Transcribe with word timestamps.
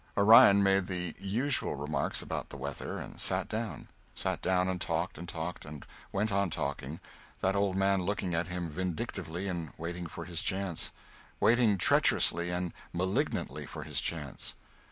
Orion 0.17 0.63
made 0.63 0.87
the 0.87 1.13
usual 1.19 1.75
remarks 1.75 2.23
about 2.23 2.49
the 2.49 2.57
weather, 2.57 2.97
and 2.97 3.21
sat 3.21 3.47
down 3.47 3.87
sat 4.15 4.41
down 4.41 4.67
and 4.67 4.81
talked 4.81 5.15
and 5.15 5.29
talked 5.29 5.63
and 5.63 5.85
went 6.11 6.31
on 6.31 6.49
talking 6.49 6.99
that 7.41 7.55
old 7.55 7.75
man 7.75 8.01
looking 8.01 8.33
at 8.33 8.47
him 8.47 8.67
vindictively 8.67 9.47
and 9.47 9.73
waiting 9.77 10.07
for 10.07 10.25
his 10.25 10.41
chance 10.41 10.91
waiting 11.39 11.77
treacherously 11.77 12.49
and 12.49 12.73
malignantly 12.91 13.67
for 13.67 13.83
his 13.83 14.01
chance. 14.01 14.55